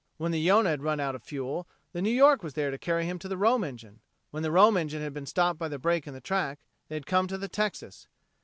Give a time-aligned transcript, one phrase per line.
[0.17, 3.05] When the Yonah had run out of fuel, the New York was there to carry
[3.05, 3.99] him to the Rome engine.
[4.31, 7.05] When the Rome engine had been stopped by the break in the track, they had
[7.05, 8.07] come to the Texas.